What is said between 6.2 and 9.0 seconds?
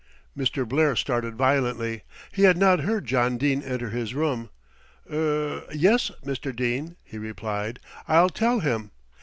Mr. Dene," he replied, "I'll tell him."